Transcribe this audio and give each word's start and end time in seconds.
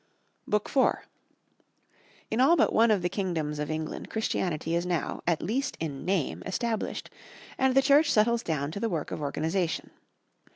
BOOK 0.47 0.67
IV.—In 0.75 2.41
all 2.41 2.55
but 2.55 2.73
one 2.73 2.89
of 2.89 3.03
the 3.03 3.07
kingdoms 3.07 3.59
of 3.59 3.69
England 3.69 4.09
Christianity 4.09 4.73
is 4.75 4.83
now, 4.83 5.21
at 5.27 5.43
least 5.43 5.77
in 5.79 6.05
name, 6.05 6.41
established, 6.43 7.11
and 7.55 7.75
the 7.75 7.83
Church 7.83 8.11
settles 8.11 8.41
down 8.41 8.71
to 8.71 8.79
the 8.79 8.89
work 8.89 9.11
of 9.11 9.21
organization. 9.21 9.91